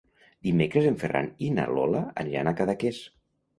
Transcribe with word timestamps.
Dimecres 0.47 0.87
en 0.91 0.97
Ferran 1.03 1.29
i 1.49 1.53
na 1.59 1.67
Lola 1.75 2.03
aniran 2.25 2.53
a 2.55 2.57
Cadaqués. 2.63 3.07